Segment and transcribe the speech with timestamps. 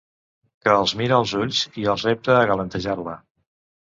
[0.61, 3.15] Que els mira als ulls i els repta a galantejar-la.